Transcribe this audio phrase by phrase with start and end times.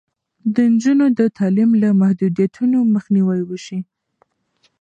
[0.53, 3.79] د نجونو د تعلیم له محدودیتونو مخنیوی وشي.